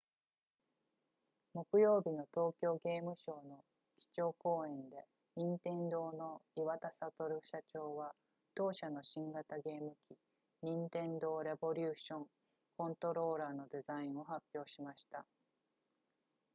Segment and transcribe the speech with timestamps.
[1.53, 3.63] 木曜日の東京ゲームショウの
[3.97, 7.11] 基調講演で任天堂の岩田聡
[7.43, 8.15] 社長は
[8.55, 10.17] 同社の新型ゲーム機
[10.63, 12.25] ニンテンドーレボリューション
[12.77, 15.23] コントローラーのデザインを発表しました